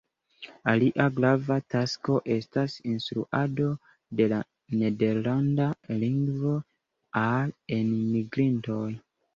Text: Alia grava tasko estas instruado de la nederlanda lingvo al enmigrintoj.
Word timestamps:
Alia 0.71 1.03
grava 1.17 1.57
tasko 1.73 2.15
estas 2.37 2.79
instruado 2.93 3.69
de 4.21 4.29
la 4.35 4.41
nederlanda 4.81 5.69
lingvo 6.07 6.59
al 7.27 7.57
enmigrintoj. 7.81 8.87